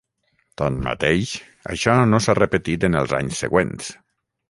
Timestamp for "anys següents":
3.23-3.97